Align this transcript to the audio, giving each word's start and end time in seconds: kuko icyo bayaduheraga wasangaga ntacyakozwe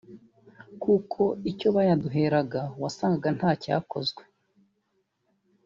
kuko 0.83 1.21
icyo 1.51 1.67
bayaduheraga 1.75 2.61
wasangaga 2.81 3.29
ntacyakozwe 3.37 4.21